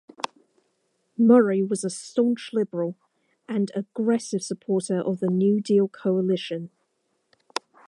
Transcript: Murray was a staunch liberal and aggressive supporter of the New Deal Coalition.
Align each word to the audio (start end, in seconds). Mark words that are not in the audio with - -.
Murray 1.15 1.61
was 1.61 1.83
a 1.83 1.89
staunch 1.91 2.49
liberal 2.53 2.95
and 3.47 3.71
aggressive 3.75 4.41
supporter 4.41 4.99
of 4.99 5.19
the 5.19 5.27
New 5.27 5.61
Deal 5.61 5.87
Coalition. 5.87 6.71